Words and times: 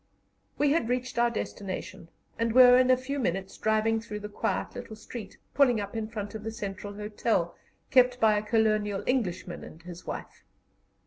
We 0.57 0.71
had 0.71 0.89
reached 0.89 1.19
our 1.19 1.29
destination, 1.29 2.09
and 2.39 2.53
were 2.53 2.75
in 2.79 2.89
a 2.89 2.97
few 2.97 3.19
minutes 3.19 3.55
driving 3.59 4.01
through 4.01 4.21
the 4.21 4.29
quiet 4.29 4.73
little 4.73 4.95
street, 4.95 5.37
pulling 5.53 5.79
up 5.79 5.95
in 5.95 6.07
front 6.07 6.33
of 6.33 6.43
the 6.43 6.49
Central 6.49 6.95
Hotel, 6.95 7.55
kept 7.91 8.19
by 8.19 8.35
a 8.35 8.41
colonial 8.41 9.03
Englishman 9.05 9.63
and 9.63 9.79
his 9.83 10.07
wife. 10.07 10.43